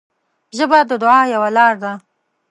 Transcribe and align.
ژبه 0.57 0.79
د 0.89 0.91
دعا 1.01 1.21
یوه 1.33 1.49
لاره 1.55 1.77
ده 1.83 1.91